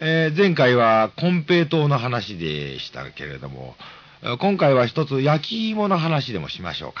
[0.00, 3.74] えー、前回は金平糖の話でしたけれども、
[4.38, 7.00] 今回は一つ焼き芋の話でもしましょうか。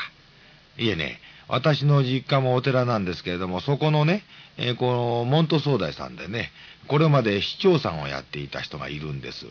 [0.78, 4.22] いえね、私の実家もお寺なんですけれども、そこのね、
[4.58, 6.50] えー、この、モント総大さんでね、
[6.88, 9.46] これまで市長さんをやっていた人がいるんです。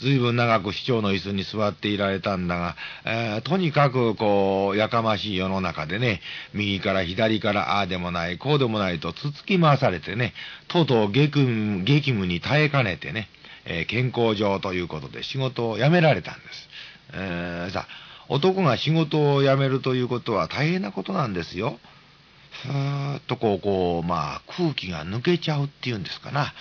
[0.00, 6.20] 随分長く市長の椅子に座っていられたんだが、えー、とにかくこう、やかましい世の中でね、
[6.54, 10.34] 右から左からああでもない、こうでもないとつつき回されてね、
[10.68, 13.28] とうとう激務激務に耐えかねてね、
[13.64, 16.68] えー、健康上ということで仕事を辞められたんです。
[17.12, 17.86] えー、さ
[18.28, 21.78] 男が仕事を辞めるということは大変なことなんですよ。
[22.62, 26.52] ふーっとこう、こう、まあ、空気が抜けちゃうっていうんですかな。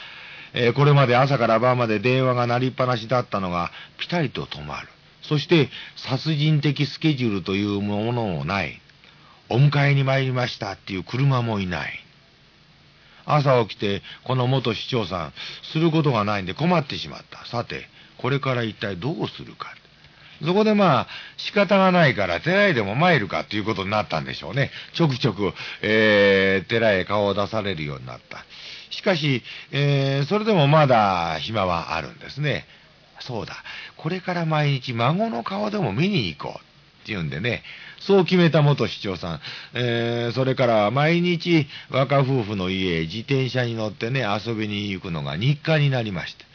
[0.53, 4.87] えー、これまで朝から晩まで電話が鳴りっぱなしだったのが、ピタリと止まる。
[5.23, 8.81] そして、殺人的スケジュールというものもない。
[9.49, 12.03] お迎えに参りましたっていう車もいない。
[13.25, 15.33] 朝起きて、この元市長さん、
[15.73, 17.45] することがないんで困ってしまった。
[17.45, 19.76] さて、これから一体どうするか。
[20.43, 21.07] そこでまあ、
[21.37, 24.71] 仕方がないから、寺へでも参るかということになったんでしょうね。
[24.93, 28.45] ちょくちょく、えー、寺へ顔を出されるようになった。
[28.89, 32.65] しかし、えー、それでもまだ暇はあるんですね。
[33.19, 33.55] そうだ。
[33.97, 36.67] これから毎日孫の顔でも見に行こう。
[37.03, 37.63] って言うんでね、
[38.01, 39.39] そう決めた元市長さん、
[39.73, 46.45] えー、それから毎日若夫婦の家へ自転車に乗ってね、遊びに行くのが日課になりました。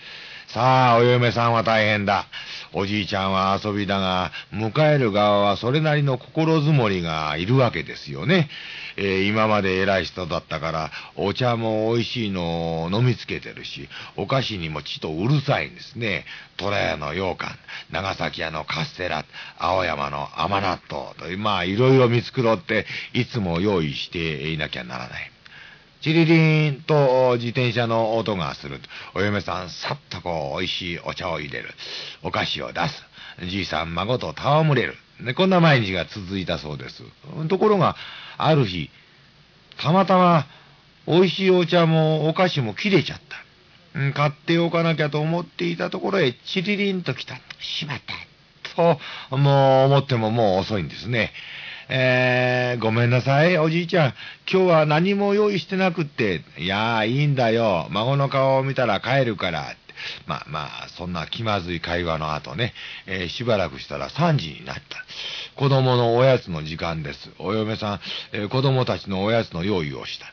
[0.48, 2.26] さあ、お嫁さんは大変だ。
[2.74, 8.48] おじいちゃんは遊びだが、迎える側はそれなりの心づもりがいるわけですよね。
[8.96, 16.24] えー、今まで偉い人だったから、お茶も美味しいのを飲みつけてるし、お菓子にもちとうるさいんですね。
[16.56, 17.58] 虎屋の羊羹、
[17.90, 19.24] 長崎屋のカステラ、
[19.58, 25.31] 青山の甘納豆と、まあ、いろいろ見繕って、いつも用意していなきゃならない。
[26.02, 28.80] チリリーンと自転車の音がする。
[29.14, 31.70] お嫁さん、さっとこう、美味しいお茶を入れる。
[32.24, 33.04] お菓子を出す。
[33.48, 34.96] じいさん、孫と戯れる。
[35.20, 37.04] ね、こんな毎日が続いたそうです。
[37.48, 37.96] ところが、
[38.36, 38.90] ある日、
[39.78, 40.46] たまたま、
[41.06, 43.20] 美味しいお茶もお菓子も切れちゃっ
[43.94, 44.12] た。
[44.12, 47.36] 買っておかなきゃと思っていたところへ、チリリンと来た。
[47.60, 48.14] しまった。
[48.74, 51.32] と、もう思ってももう遅いんですね。
[51.88, 54.14] えー、ごめんなさい、おじいちゃん。
[54.50, 56.42] 今日は何も用意してなくって。
[56.58, 57.88] いやー、いいんだよ。
[57.90, 59.74] 孫の顔を見たら帰るから。
[60.26, 62.72] まあまあ、そんな気まずい会話の後ね、
[63.06, 64.82] えー、しばらくしたら3時になった。
[65.56, 67.30] 子供のおやつの時間です。
[67.38, 68.00] お嫁さん、
[68.32, 70.26] えー、子供たちのおやつの用意をした。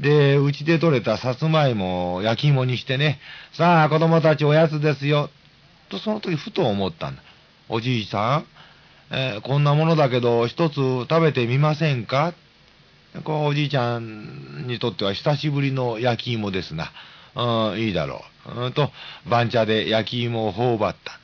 [0.00, 3.20] で、うちで採れたさつまいも焼き芋にしてね、
[3.52, 5.30] さあ、子供たちおやつですよ。
[5.88, 7.22] と、その時ふと思ったんだ。
[7.68, 8.46] おじいさん、
[9.10, 12.34] えー、こんなものだけど、一つ食べてみませんか？
[13.22, 16.90] こうおじいちゃんにとっては久しぶりの焼き芋ですな。
[17.36, 18.60] うん、いいだろう。
[18.64, 18.90] うんと、
[19.28, 21.20] 番茶で焼き芋を頬張った。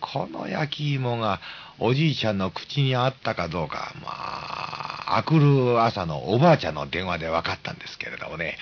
[0.00, 1.40] この焼き芋が
[1.78, 8.56] おじいちゃんの口にあったかどうか、まあ、あくる朝のおばあちゃんの電話で分かったんですけれどもね。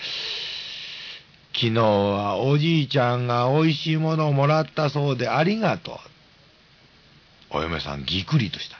[1.54, 5.96] 昨日はおじいちゃんが美味しいものをもらったそうでありがとう。
[7.52, 8.76] お嫁さんぎくりとした。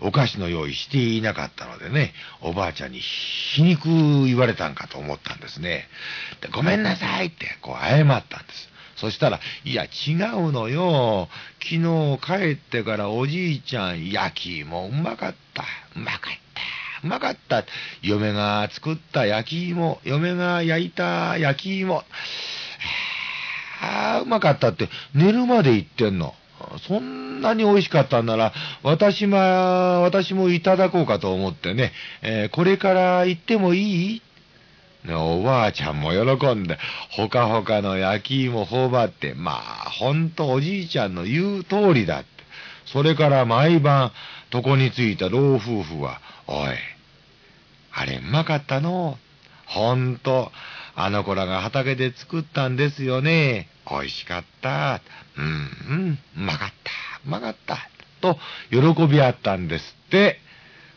[0.00, 3.88] お菓子の用意していなかったのでね、おばあちゃんに皮肉
[4.26, 5.86] 言われたんかと思ったんですね。
[6.40, 8.72] でごめんなさいってこう謝ったんです。
[8.96, 11.28] そしたら、いや、違うのよ。
[11.60, 15.64] 昨日帰ってからおじいちゃん、焼き芋うまかった。
[15.96, 17.06] うまかった。
[17.06, 17.64] うまかった。
[18.02, 22.04] 嫁が作った焼き芋、嫁が焼いた焼き芋。
[23.80, 26.34] ああ、うまかったって寝るまで言ってんの。
[26.78, 28.52] そんなに美味しかったんなら、
[28.82, 34.22] 私も、私もいただこうかと思ってね、えー、これから行ってもいい？
[35.10, 36.78] おばあちゃんも喜んで、
[37.10, 42.28] ほかほかの焼き芋頬張って、まあ、ほんとおじいちゃんの言う通りだって。
[42.86, 44.12] それから毎晩、
[44.52, 46.68] 床についた老夫婦は、おい、
[47.92, 49.18] あれうまかったの？
[49.66, 50.52] ほんと、
[50.94, 53.68] あの子らが畑で作ったんですよね。
[53.90, 55.00] 美味しかった。
[55.36, 56.92] うん、うん、うまかった。
[57.26, 57.78] うまかった。
[58.20, 58.38] と、
[58.70, 60.38] 喜び合ったんですって。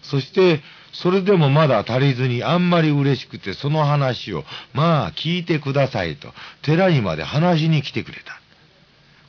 [0.03, 0.61] そして、
[0.93, 8.39] それでもまだ足りずにあんまり嬉しくてその話を、まあ聞いてくださいと、寺にまで話しに来てくれた。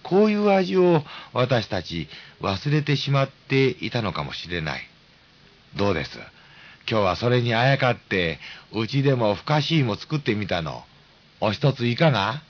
[0.03, 1.03] こういう味を
[1.33, 2.09] 私たち
[2.41, 4.83] 忘れてしまっていたのかもしれない。
[5.75, 6.17] どうです？
[6.89, 8.39] 今日はそれにあやかって、
[8.73, 10.85] うちでもふかしいも作ってみたの。
[11.41, 12.43] お一ついかが？